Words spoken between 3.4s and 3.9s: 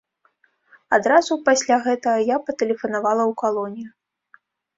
калонію.